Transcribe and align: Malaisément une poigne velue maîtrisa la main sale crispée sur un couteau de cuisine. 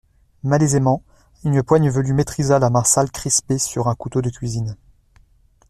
Malaisément 0.41 1.03
une 1.45 1.61
poigne 1.61 1.91
velue 1.91 2.13
maîtrisa 2.15 2.57
la 2.57 2.71
main 2.71 2.83
sale 2.83 3.11
crispée 3.11 3.59
sur 3.59 3.87
un 3.87 3.93
couteau 3.93 4.23
de 4.23 4.31
cuisine. 4.31 4.75